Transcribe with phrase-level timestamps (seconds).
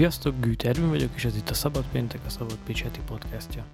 [0.00, 3.64] Sziasztok, Gűt Ervin vagyok, és ez itt a Szabad Péntek, a Szabad Pécs podcastja.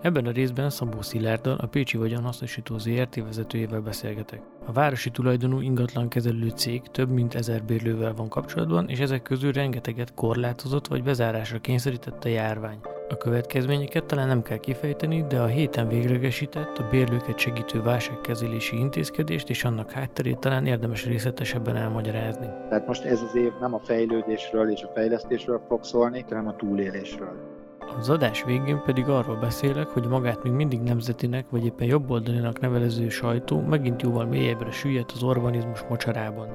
[0.00, 4.40] Ebben a részben Szabó Szilárddal, a Pécsi Vagyonhasznosító ZRT vezetőjével beszélgetek.
[4.66, 9.52] A városi tulajdonú ingatlan kezelő cég több mint ezer bérlővel van kapcsolatban, és ezek közül
[9.52, 12.78] rengeteget korlátozott vagy bezárásra kényszerített a járvány.
[13.10, 19.50] A következményeket talán nem kell kifejteni, de a héten véglegesített a bérlőket segítő válságkezelési intézkedést
[19.50, 22.46] és annak hátterét talán érdemes részletesebben elmagyarázni.
[22.68, 26.56] Tehát most ez az év nem a fejlődésről és a fejlesztésről fog szólni, hanem a
[26.56, 27.58] túlélésről.
[27.98, 33.08] Az adás végén pedig arról beszélek, hogy magát még mindig nemzetinek vagy éppen jobboldalinak nevelező
[33.08, 36.48] sajtó megint jóval mélyebbre süllyedt az urbanizmus mocsarában.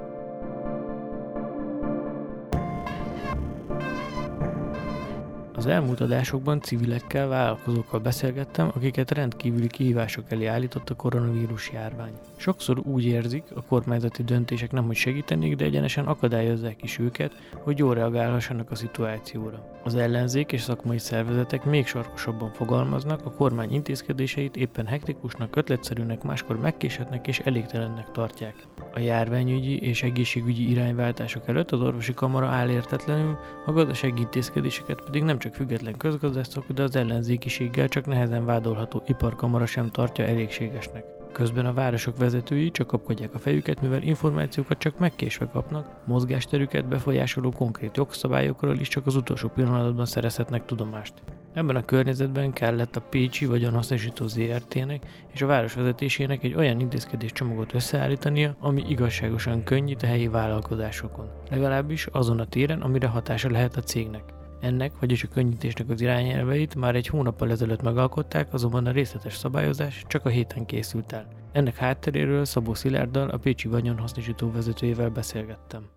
[5.56, 12.12] Az elmúlt adásokban civilekkel, vállalkozókkal beszélgettem, akiket rendkívüli kihívások elé állított a koronavírus járvány.
[12.44, 17.78] Sokszor úgy érzik, a kormányzati döntések nem hogy segítenék, de egyenesen akadályozzák is őket, hogy
[17.78, 19.80] jól reagálhassanak a szituációra.
[19.84, 26.58] Az ellenzék és szakmai szervezetek még sarkosabban fogalmaznak, a kormány intézkedéseit éppen hektikusnak, ötletszerűnek, máskor
[26.58, 28.54] megkéshetnek és elégtelennek tartják.
[28.94, 35.22] A járványügyi és egészségügyi irányváltások előtt az orvosi kamara áll értetlenül, a gazdasági intézkedéseket pedig
[35.22, 41.23] nem csak független közgazdászok, de az ellenzékiséggel csak nehezen vádolható iparkamara sem tartja elégségesnek.
[41.34, 47.50] Közben a városok vezetői csak kapkodják a fejüket, mivel információkat csak megkésve kapnak, mozgásterüket befolyásoló
[47.50, 51.14] konkrét jogszabályokról is csak az utolsó pillanatban szerezhetnek tudomást.
[51.52, 57.32] Ebben a környezetben kellett a Pécsi vagyonhasznosító ZRT-nek és a város vezetésének egy olyan intézkedés
[57.32, 61.30] csomagot összeállítania, ami igazságosan könnyít a helyi vállalkozásokon.
[61.50, 64.43] Legalábbis azon a téren, amire hatása lehet a cégnek.
[64.64, 70.04] Ennek, vagyis a könnyítésnek az irányelveit már egy hónappal ezelőtt megalkották, azonban a részletes szabályozás
[70.06, 71.28] csak a héten készült el.
[71.52, 75.90] Ennek hátteréről Szabó Szilárddal, a Pécsi vagyonhasznosító vezetőjével beszélgettem.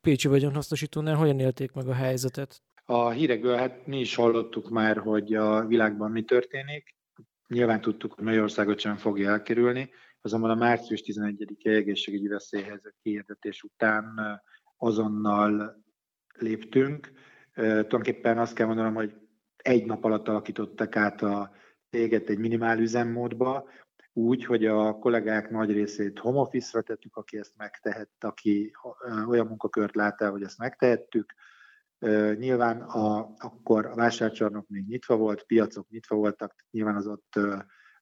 [0.00, 2.62] Pécsi vagyonhasznosítónál hogyan élték meg a helyzetet?
[2.84, 6.94] A hírekből hát mi is hallottuk már, hogy a világban mi történik.
[7.48, 9.90] Nyilván tudtuk, hogy Magyarországot sem fogja elkerülni,
[10.20, 14.14] azonban a március 11-i egészségügyi veszélyhelyzet kiirdetés után
[14.76, 15.82] azonnal
[16.38, 17.10] léptünk.
[17.56, 19.14] Tulajdonképpen azt kell mondanom, hogy
[19.56, 21.50] egy nap alatt alakítottak át a
[21.90, 23.68] céget egy minimál üzemmódba,
[24.12, 28.72] úgy, hogy a kollégák nagy részét home office-ra tettük, aki ezt megtehett, aki
[29.28, 31.34] olyan munkakört lát el, hogy ezt megtehettük,
[32.38, 37.38] Nyilván a, akkor a vásárcsarnok még nyitva volt, piacok nyitva voltak, nyilván az ott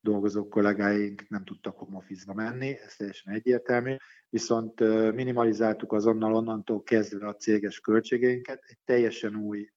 [0.04, 3.96] dolgozó kollégáink nem tudtak home office menni, ez teljesen egyértelmű,
[4.28, 4.80] viszont
[5.14, 9.68] minimalizáltuk azonnal onnantól kezdve a céges költségeinket, egy teljesen új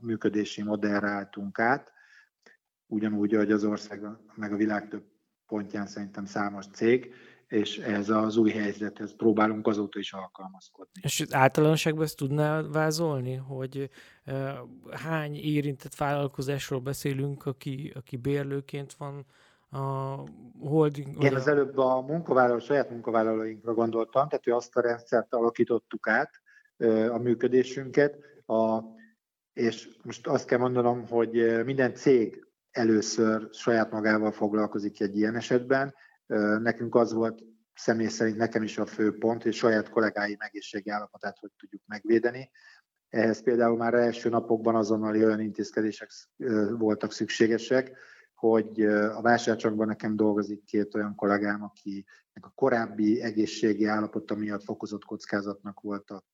[0.00, 1.92] működési modellre álltunk át,
[2.86, 4.00] ugyanúgy, hogy az ország
[4.34, 5.04] meg a világ több
[5.46, 7.14] pontján szerintem számos cég,
[7.46, 11.00] és ez az új helyzethez próbálunk azóta is alkalmazkodni.
[11.02, 13.90] És általánosságban ezt tudná vázolni, hogy
[14.90, 19.26] hány érintett vállalkozásról beszélünk, aki, aki bérlőként van
[19.70, 20.14] a
[20.60, 21.22] holding?
[21.22, 26.30] Én az előbb a munkavállaló, saját munkavállalóinkra gondoltam, tehát hogy azt a rendszert alakítottuk át,
[27.10, 28.80] a működésünket, a,
[29.52, 35.94] és most azt kell mondanom, hogy minden cég először saját magával foglalkozik egy ilyen esetben,
[36.62, 37.42] Nekünk az volt
[37.74, 42.50] személy szerint nekem is a fő pont, hogy saját kollégái egészségi állapotát hogy tudjuk megvédeni.
[43.08, 46.10] Ehhez például már első napokban azonnali olyan intézkedések
[46.78, 47.96] voltak szükségesek,
[48.38, 55.04] hogy a vásárcsakban nekem dolgozik két olyan kollégám, akinek a korábbi egészségi állapota miatt fokozott
[55.04, 56.24] kockázatnak voltak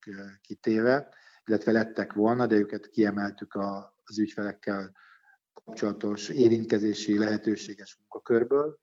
[0.41, 1.09] kitéve,
[1.45, 3.57] illetve lettek volna, de őket kiemeltük
[4.03, 4.91] az ügyfelekkel
[5.53, 8.79] kapcsolatos érintkezési lehetőséges munkakörből,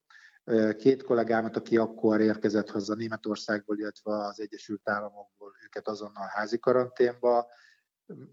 [0.78, 7.46] Két kollégámat, aki akkor érkezett haza Németországból, illetve az Egyesült Államokból, őket azonnal házi karanténba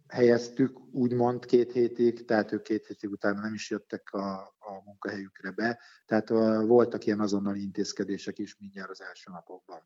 [0.08, 5.52] helyeztük, úgymond két hétig, tehát ők két hétig utána nem is jöttek a, a munkahelyükre
[5.52, 5.80] be.
[6.06, 6.30] Tehát
[6.66, 9.82] voltak ilyen azonnali intézkedések is mindjárt az első napokban.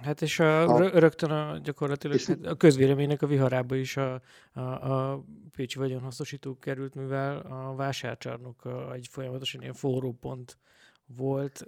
[0.00, 4.22] Hát és a, a, rögtön a, gyakorlatilag és, hát a közvéleménynek a viharába is a,
[4.52, 10.58] a, a Pécsi vagyonhasznosító került, mivel a vásárcsarnok egy folyamatosan ilyen forró pont
[11.06, 11.64] volt,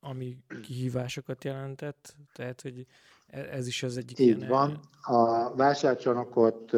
[0.00, 2.86] ami kihívásokat jelentett, tehát hogy
[3.28, 4.48] ez is az egyik Így ilyen...
[4.48, 4.80] van.
[5.02, 6.72] A vásárcsarnokot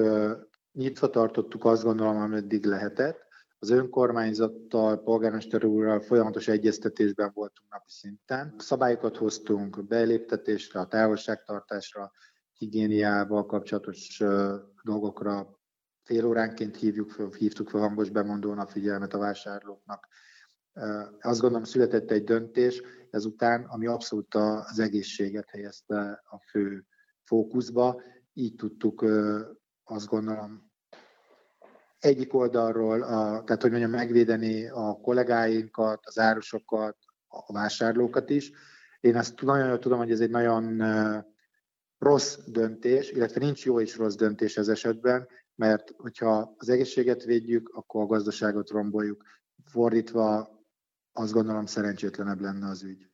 [0.72, 3.28] nyitva tartottuk azt gondolom, ameddig lehetett.
[3.58, 8.54] Az önkormányzattal, polgármester úrral folyamatos egyeztetésben voltunk napi szinten.
[8.58, 12.10] Szabályokat hoztunk beléptetésre, a távolságtartásra,
[12.52, 14.22] higiéniával kapcsolatos
[14.82, 15.58] dolgokra.
[16.02, 20.08] Fél óránként hívjuk föl, hívtuk fel hangos bemondón a figyelmet a vásárlóknak
[21.20, 26.86] azt gondolom született egy döntés ezután, ami abszolút az egészséget helyezte a fő
[27.24, 28.02] fókuszba,
[28.32, 29.04] így tudtuk
[29.84, 30.70] azt gondolom
[31.98, 36.96] egyik oldalról, a, tehát hogy mondjam, megvédeni a kollégáinkat, az árusokat,
[37.28, 38.52] a vásárlókat is.
[39.00, 40.82] Én azt nagyon jól tudom, hogy ez egy nagyon
[41.98, 47.68] rossz döntés, illetve nincs jó és rossz döntés ez esetben, mert hogyha az egészséget védjük,
[47.68, 49.24] akkor a gazdaságot romboljuk.
[49.64, 50.59] Fordítva
[51.12, 53.10] azt gondolom szerencsétlenebb lenne az ügy.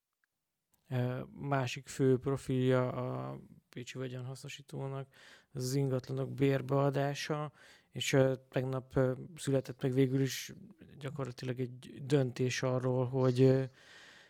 [1.32, 3.38] Másik fő profilja a
[3.69, 5.08] Pécsi vagyonhasznosítónak
[5.52, 7.52] az ingatlanok bérbeadása,
[7.90, 8.16] és
[8.48, 8.98] tegnap
[9.37, 10.52] született meg végül is
[10.98, 13.70] gyakorlatilag egy döntés arról, hogy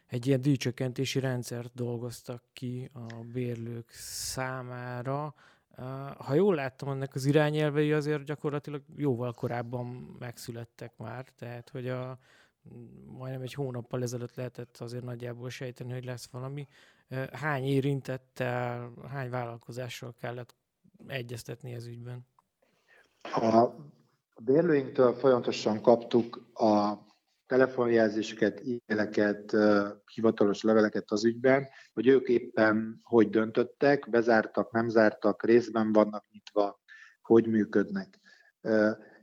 [0.07, 5.35] egy ilyen díjcsökkentési rendszert dolgoztak ki a bérlők számára.
[6.19, 9.87] Ha jól láttam, ennek az irányelvei azért gyakorlatilag jóval korábban
[10.19, 12.19] megszülettek már, tehát hogy a
[13.07, 16.69] majdnem egy hónappal ezelőtt lehetett azért nagyjából sejteni, hogy lesz valami.
[17.33, 20.55] Hány érintettel, hány vállalkozással kellett
[21.07, 22.27] egyeztetni ez ügyben?
[23.23, 23.69] A
[24.43, 27.05] bérlőinktől folyamatosan kaptuk a
[27.47, 29.57] telefonjelzéseket, e-maileket,
[30.15, 36.81] hivatalos leveleket az ügyben, hogy ők éppen hogy döntöttek, bezártak, nem zártak, részben vannak nyitva,
[37.23, 38.21] hogy működnek.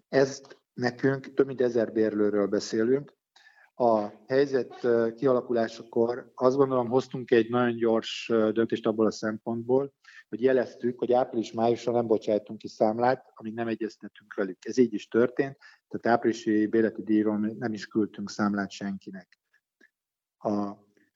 [0.10, 3.14] Ezt nekünk több mint ezer bérlőről beszélünk,
[3.76, 9.94] a helyzet kialakulásakor azt gondolom hoztunk egy nagyon gyors döntést abból a szempontból,
[10.30, 14.66] hogy jeleztük, hogy április-májusra nem bocsájtunk ki számlát, amíg nem egyeztetünk velük.
[14.66, 19.40] Ez így is történt, tehát áprilisi béleti díjról nem is küldtünk számlát senkinek.
[20.38, 20.72] A,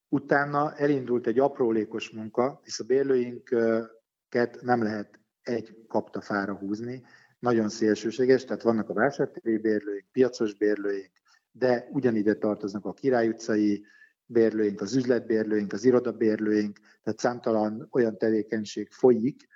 [0.09, 7.04] utána elindult egy aprólékos munka, hisz a bérlőinket nem lehet egy kaptafára húzni,
[7.39, 11.12] nagyon szélsőséges, tehát vannak a vásártéri bérlőink, piacos bérlőink,
[11.57, 13.86] de ugyanide tartoznak a Király utcai
[14.25, 19.48] bérlőink, az üzletbérlőink, az irodabérlőink, tehát számtalan olyan tevékenység folyik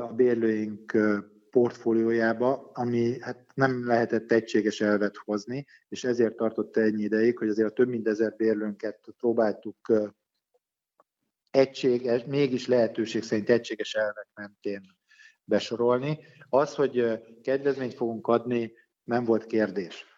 [0.00, 0.96] a bérlőink
[1.50, 7.68] portfóliójába, ami hát nem lehetett egységes elvet hozni, és ezért tartott ennyi ideig, hogy azért
[7.70, 9.92] a több mint ezer bérlőnket próbáltuk
[11.50, 14.80] egységes, mégis lehetőség szerint egységes elvek mentén
[15.44, 16.18] besorolni.
[16.48, 18.72] Az, hogy kedvezményt fogunk adni,
[19.04, 20.11] nem volt kérdés.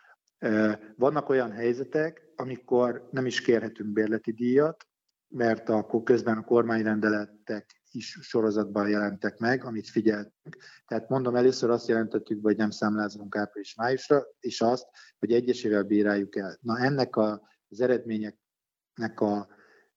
[0.96, 4.86] Vannak olyan helyzetek, amikor nem is kérhetünk bérleti díjat,
[5.28, 10.56] mert akkor közben a kormányrendeletek is sorozatban jelentek meg, amit figyeltünk.
[10.86, 14.86] Tehát mondom, először azt jelentettük hogy nem számlázunk április-májusra, és azt,
[15.18, 16.58] hogy egyesével bíráljuk el.
[16.60, 19.48] Na ennek a, az eredményeknek a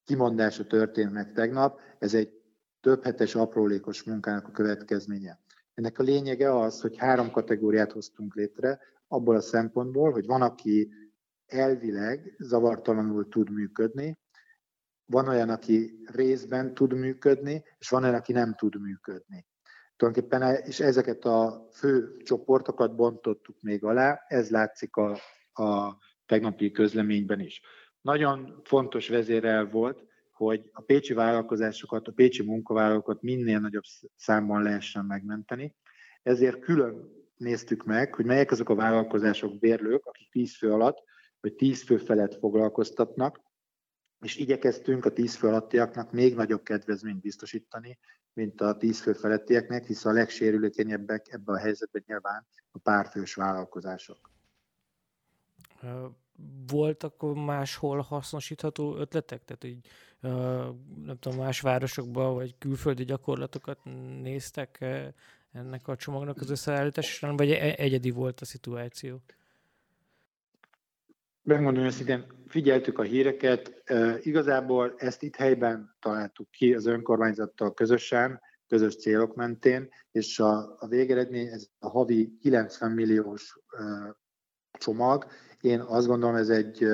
[0.03, 2.31] kimondása történt meg tegnap, ez egy
[2.79, 5.39] több hetes aprólékos munkának a következménye.
[5.73, 10.89] Ennek a lényege az, hogy három kategóriát hoztunk létre, abból a szempontból, hogy van, aki
[11.45, 14.17] elvileg zavartalanul tud működni,
[15.05, 19.45] van olyan, aki részben tud működni, és van olyan, aki nem tud működni.
[19.95, 25.17] Tulajdonképpen, e, és ezeket a fő csoportokat bontottuk még alá, ez látszik a,
[25.63, 27.61] a tegnapi közleményben is.
[28.01, 33.83] Nagyon fontos vezérel volt, hogy a pécsi vállalkozásokat, a pécsi munkavállalókat minél nagyobb
[34.15, 35.75] számban lehessen megmenteni.
[36.23, 41.03] Ezért külön néztük meg, hogy melyek azok a vállalkozások, bérlők, akik 10 fő alatt
[41.39, 43.41] vagy 10 fő felett foglalkoztatnak,
[44.19, 47.99] és igyekeztünk a 10 fő alattiaknak még nagyobb kedvezményt biztosítani,
[48.33, 54.31] mint a 10 fő felettieknek, hiszen a legsérülékenyebbek ebben a helyzetben nyilván a párfős vállalkozások.
[56.67, 59.45] Voltak máshol hasznosítható ötletek?
[59.45, 59.87] Tehát így,
[61.03, 63.79] nem tudom, más városokban vagy külföldi gyakorlatokat
[64.21, 64.85] néztek
[65.51, 69.21] ennek a csomagnak az összeállításán, vagy e-, egyedi volt a szituáció?
[71.41, 73.83] Megmondom őszintén, figyeltük a híreket,
[74.21, 80.87] igazából ezt itt helyben találtuk ki az önkormányzattal közösen, közös célok mentén, és a, a
[80.87, 83.59] végeredmény ez a havi 90 milliós
[84.71, 85.25] csomag.
[85.61, 86.87] Én azt gondolom, ez egy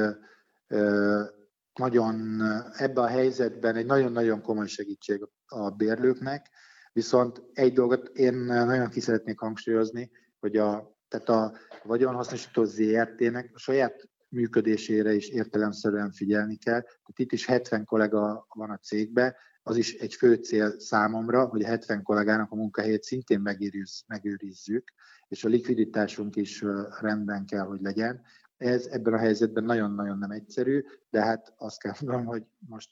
[1.73, 2.41] nagyon,
[2.73, 6.49] ebben a helyzetben egy nagyon-nagyon komoly segítség a bérlőknek,
[6.93, 13.59] Viszont egy dolgot én nagyon ki szeretnék hangsúlyozni, hogy a, tehát a vagyonhasznosító ZRT-nek a
[13.59, 16.81] saját működésére is értelemszerűen figyelni kell.
[16.81, 21.63] Tehát itt is 70 kollega van a cégbe, az is egy fő cél számomra, hogy
[21.63, 24.93] a 70 kollégának a munkahelyét szintén megőriz, megőrizzük,
[25.27, 26.63] és a likviditásunk is
[26.99, 28.21] rendben kell, hogy legyen.
[28.57, 32.91] Ez ebben a helyzetben nagyon-nagyon nem egyszerű, de hát azt kell mondanom, hogy most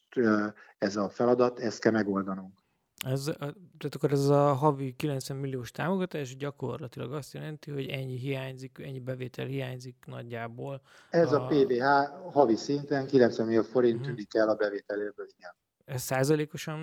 [0.77, 2.60] ez a feladat, ezt kell megoldanunk.
[3.05, 8.77] Ez, tehát akkor ez a havi 90 milliós támogatás gyakorlatilag azt jelenti, hogy ennyi hiányzik,
[8.83, 10.81] ennyi bevétel hiányzik nagyjából.
[11.09, 11.83] Ez a, a PVH
[12.31, 14.09] havi szinten 90 millió forint uh-huh.
[14.09, 15.55] tűnik el a bevételéből, igen.
[15.85, 16.79] Ez százalékosan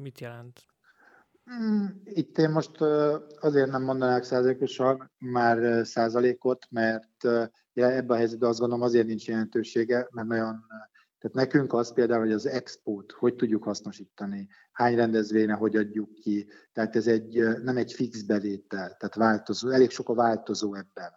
[0.00, 0.66] mit jelent?
[1.44, 2.80] Hmm, itt én most
[3.40, 7.24] azért nem mondanák százalékosan már százalékot, mert
[7.72, 10.64] ebben a helyzetben azt gondolom azért nincs jelentősége, mert nagyon
[11.22, 16.48] tehát nekünk az például, hogy az expót hogy tudjuk hasznosítani, hány rendezvényre hogy adjuk ki,
[16.72, 21.12] tehát ez egy, nem egy fix bevétel, tehát változó, elég sok a változó ebben.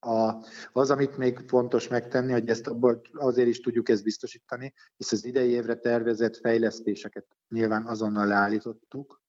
[0.00, 2.70] A, az, amit még fontos megtenni, hogy ezt
[3.12, 9.22] azért is tudjuk ezt biztosítani, hisz az idei évre tervezett fejlesztéseket nyilván azonnal leállítottuk.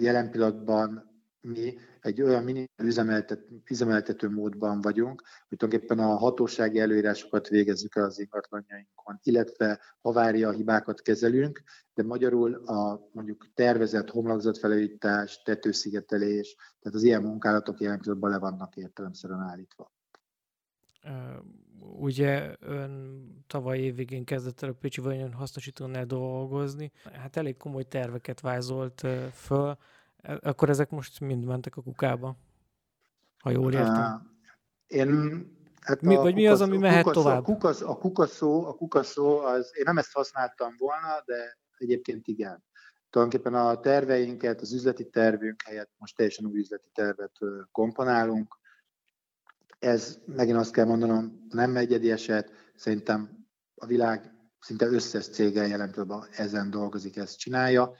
[0.00, 1.09] Jelen pillanatban
[1.40, 8.04] mi egy olyan mini üzemeltet, üzemeltető módban vagyunk, hogy tulajdonképpen a hatósági előírásokat végezzük el
[8.04, 11.62] az ingatlanjainkon, illetve havária hibákat kezelünk,
[11.94, 18.76] de magyarul a mondjuk tervezett homlokzatfelújítás, tetőszigetelés, tehát az ilyen munkálatok jelen pillanatban le vannak
[18.76, 19.92] értelemszerűen állítva.
[21.78, 26.92] Ugye ön tavaly évvégén kezdett el a Pécsi Vajon hasznosítónál dolgozni.
[27.12, 29.76] Hát elég komoly terveket vázolt föl.
[30.22, 32.36] E, akkor ezek most mind mentek a kukába?
[33.38, 34.38] Ha jól értem.
[34.86, 37.38] Én Hát mi, vagy kukasz, mi az, ami mehet a tovább?
[37.38, 42.64] A, kukasz, a, kukaszó, a kukaszó, az, én nem ezt használtam volna, de egyébként igen.
[43.10, 47.32] Tulajdonképpen a terveinket, az üzleti tervünk helyett most teljesen új üzleti tervet
[47.72, 48.58] komponálunk.
[49.78, 55.94] Ez megint azt kell mondanom, nem egyedi eset, szerintem a világ szinte összes céggel jelen
[56.30, 57.92] ezen dolgozik, ezt csinálja.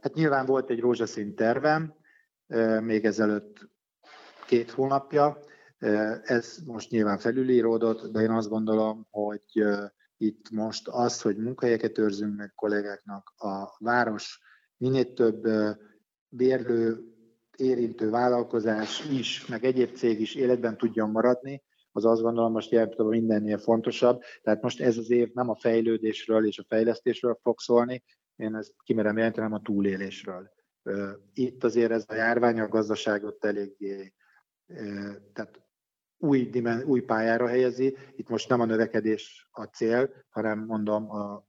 [0.00, 1.94] Hát nyilván volt egy rózsaszín tervem,
[2.80, 3.68] még ezelőtt
[4.46, 5.38] két hónapja,
[6.22, 9.64] ez most nyilván felülíródott, de én azt gondolom, hogy
[10.16, 14.40] itt most az, hogy munkahelyeket őrzünk meg kollégáknak, a város
[14.76, 15.46] minél több
[16.28, 17.14] bérlő,
[17.56, 22.94] érintő vállalkozás is, meg egyéb cég is életben tudjon maradni, az azt gondolom most jelen
[22.96, 24.22] mindennél fontosabb.
[24.42, 28.02] Tehát most ez az év nem a fejlődésről és a fejlesztésről fog szólni,
[28.36, 30.50] én ezt kimerem jelenteni, a túlélésről.
[31.32, 34.14] Itt azért ez a járvány a gazdaságot eléggé,
[35.32, 35.62] tehát
[36.16, 37.96] új, dimen, új pályára helyezi.
[38.16, 41.46] Itt most nem a növekedés a cél, hanem mondom, a,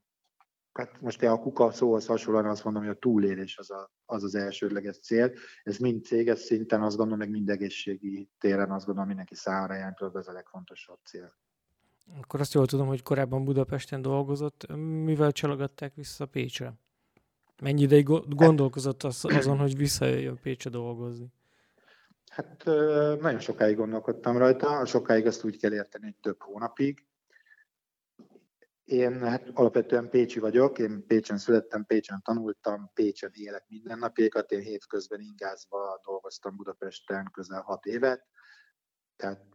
[0.72, 4.36] hát most a kuka szóhoz hasonlóan azt mondom, hogy a túlélés az a, az, az
[4.36, 5.34] elsődleges cél.
[5.64, 10.16] Ez mind céges szinten, azt gondolom, meg mind egészségi téren azt gondolom, mindenki számára jelentőleg
[10.16, 11.36] az a legfontosabb cél.
[12.22, 14.68] Akkor azt jól tudom, hogy korábban Budapesten dolgozott.
[15.04, 16.74] Mivel csalogatták vissza Pécsre?
[17.62, 21.34] Mennyi ideig gondolkozott az, azon, hogy visszajöjjön Pécsre dolgozni?
[22.30, 22.64] Hát
[23.22, 27.06] nagyon sokáig gondolkodtam rajta, sokáig azt úgy kell érteni, hogy több hónapig.
[28.84, 35.20] Én hát alapvetően Pécsi vagyok, én Pécsen születtem, Pécsen tanultam, Pécsen élek mindennapjékat, én hétközben
[35.22, 38.26] ingázva dolgoztam Budapesten közel hat évet,
[39.16, 39.46] tehát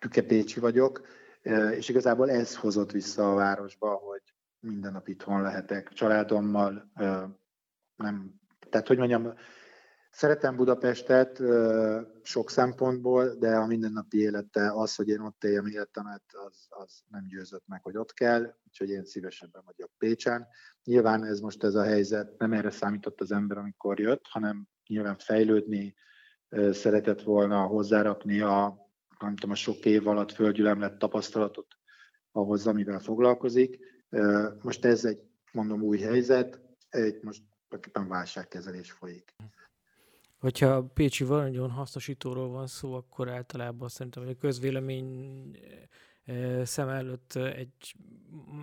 [0.00, 1.06] tüke Pécsi vagyok,
[1.76, 4.22] és igazából ez hozott vissza a városba, hogy
[4.60, 6.90] minden nap itthon lehetek családommal,
[7.96, 9.34] nem, tehát hogy mondjam,
[10.16, 11.42] Szeretem Budapestet
[12.22, 17.26] sok szempontból, de a mindennapi élete az, hogy én ott éljem életemet, az, az nem
[17.26, 20.46] győzött meg, hogy ott kell, úgyhogy én szívesebben vagyok Pécsen.
[20.84, 25.18] Nyilván ez most ez a helyzet, nem erre számított az ember, amikor jött, hanem nyilván
[25.18, 25.94] fejlődni
[26.70, 28.85] szeretett volna hozzárakni a,
[29.20, 31.76] nem tudom, a sok év alatt földgyülemlett tapasztalatot
[32.32, 33.78] ahhoz, amivel foglalkozik.
[34.62, 39.34] Most ez egy, mondom, új helyzet, egy most tulajdonképpen válságkezelés folyik.
[40.38, 45.50] Hogyha Pécsi Varanyon hasznosítóról van szó, akkor általában szerintem, hogy a közvélemény
[46.62, 47.94] szem előtt egy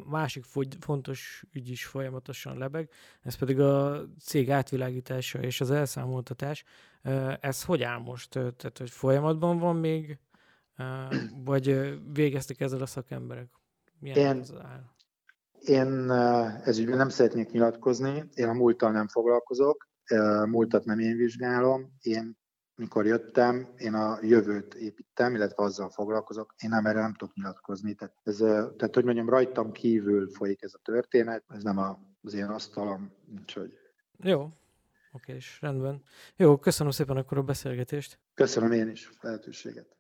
[0.06, 0.44] másik
[0.80, 2.90] fontos ügy is folyamatosan lebeg,
[3.22, 6.64] ez pedig a cég átvilágítása és az elszámoltatás.
[7.40, 8.30] Ez hogy áll most?
[8.30, 10.20] Tehát, hogy folyamatban van még,
[11.44, 13.50] vagy végeztek ezzel a szakemberek?
[14.00, 14.92] Milyen én, az áll?
[15.60, 16.12] Én
[16.64, 19.90] ezügyben nem szeretnék nyilatkozni, én a múlttal nem foglalkozok,
[20.46, 22.42] múltat nem én vizsgálom, én
[22.76, 27.94] mikor jöttem, én a jövőt építem, illetve azzal foglalkozok, én nem erre nem tudok nyilatkozni.
[27.94, 31.78] Tehát, ez, tehát hogy mondjam, rajtam kívül folyik ez a történet, ez nem
[32.22, 33.78] az én asztalom, úgyhogy...
[34.18, 34.50] Jó,
[35.12, 36.04] oké, és rendben.
[36.36, 38.20] Jó, köszönöm szépen akkor a beszélgetést.
[38.34, 39.96] Köszönöm én is a lehetőséget.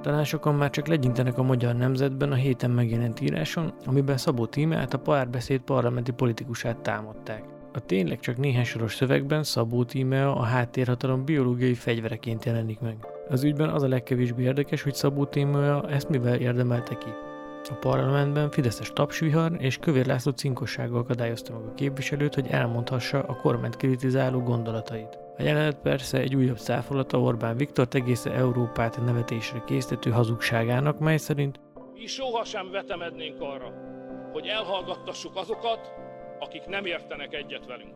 [0.00, 4.94] Talán sokan már csak legyintenek a magyar nemzetben a héten megjelent íráson, amiben Szabó Tímeát
[4.94, 7.44] a párbeszéd parlamenti politikusát támadták.
[7.72, 12.96] A tényleg csak néhány soros szövegben Szabó Tímea a háttérhatalom biológiai fegyvereként jelenik meg.
[13.28, 17.29] Az ügyben az a legkevésbé érdekes, hogy Szabó Tímea ezt mivel érdemelte ki.
[17.70, 23.36] A parlamentben Fideszes tapsvihar és Kövér László cinkossággal akadályozta meg a képviselőt, hogy elmondhassa a
[23.36, 25.18] kormányt kritizáló gondolatait.
[25.36, 31.60] A jelenet persze egy újabb száfolata Orbán Viktor egész Európát nevetésre készítő hazugságának, mely szerint
[32.00, 33.72] mi sohasem vetemednénk arra,
[34.32, 35.92] hogy elhallgattassuk azokat,
[36.38, 37.94] akik nem értenek egyet velünk.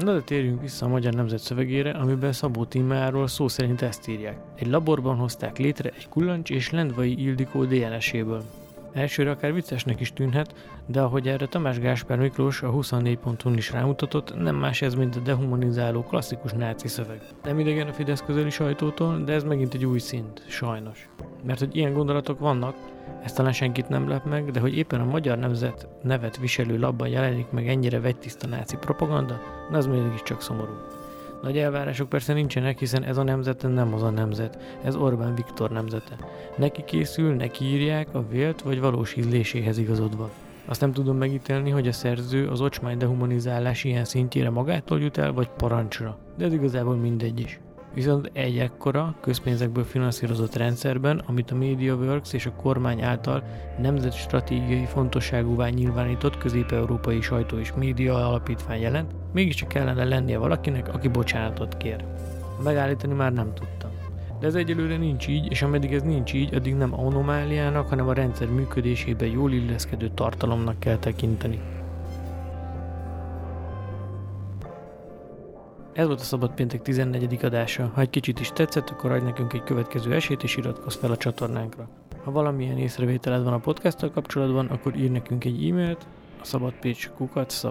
[0.00, 4.36] Na de térjünk vissza a Magyar Nemzet szövegére, amiben Szabó Tímáról szó szerint ezt írják.
[4.54, 8.42] Egy laborban hozták létre egy kullancs és Lendvai Ildikó DNS-éből.
[8.94, 10.54] Elsőre akár viccesnek is tűnhet,
[10.86, 15.20] de ahogy erre Tamás Gáspár Miklós a 24.hu-n is rámutatott, nem más ez, mint a
[15.20, 17.20] dehumanizáló klasszikus náci szöveg.
[17.42, 21.08] Nem idegen a Fidesz közeli sajtótól, de ez megint egy új szint, sajnos.
[21.44, 22.76] Mert hogy ilyen gondolatok vannak,
[23.22, 27.08] ez talán senkit nem lep meg, de hogy éppen a magyar nemzet nevet viselő labban
[27.08, 29.40] jelenik meg ennyire vegytiszta náci propaganda,
[29.72, 30.72] az mégis csak szomorú.
[31.44, 35.70] Nagy elvárások persze nincsenek, hiszen ez a nemzet nem az a nemzet, ez Orbán Viktor
[35.70, 36.16] nemzete.
[36.56, 40.30] Neki készül, neki írják a vélt vagy valós ízléséhez igazodva.
[40.64, 45.32] Azt nem tudom megítélni, hogy a szerző az ocsmány dehumanizálás ilyen szintjére magától jut el,
[45.32, 46.18] vagy parancsra.
[46.36, 47.60] De ez igazából mindegy is.
[47.94, 53.42] Viszont egy ekkora, közpénzekből finanszírozott rendszerben, amit a MediaWorks és a kormány által
[53.78, 61.76] nemzetstratégiai fontosságúvá nyilvánított közép-európai sajtó és média alapítvány jelent, mégiscsak kellene lennie valakinek, aki bocsánatot
[61.76, 62.04] kér.
[62.64, 63.90] Megállítani már nem tudtam.
[64.40, 68.12] De ez egyelőre nincs így, és ameddig ez nincs így, addig nem anomáliának, hanem a
[68.12, 71.60] rendszer működésében jól illeszkedő tartalomnak kell tekinteni.
[75.94, 77.44] Ez volt a Szabad Péntek 14.
[77.44, 77.90] adása.
[77.94, 81.16] Ha egy kicsit is tetszett, akkor adj nekünk egy következő esélyt és iratkozz fel a
[81.16, 81.88] csatornánkra.
[82.24, 86.06] Ha valamilyen észrevételed van a podcasttal kapcsolatban, akkor ír nekünk egy e-mailt
[86.40, 87.66] a szabadpécs.kukat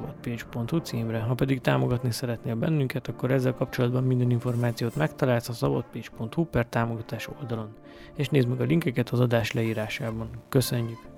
[0.84, 1.20] címre.
[1.20, 7.30] Ha pedig támogatni szeretnél bennünket, akkor ezzel kapcsolatban minden információt megtalálsz a szabadpécs.hu per támogatás
[7.40, 7.70] oldalon.
[8.16, 10.30] És nézd meg a linkeket az adás leírásában.
[10.50, 11.13] Köszönjük!